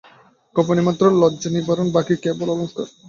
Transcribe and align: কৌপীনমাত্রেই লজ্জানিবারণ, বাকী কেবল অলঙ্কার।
কৌপীনমাত্রেই 0.55 1.19
লজ্জানিবারণ, 1.21 1.87
বাকী 1.95 2.15
কেবল 2.23 2.47
অলঙ্কার। 2.53 2.87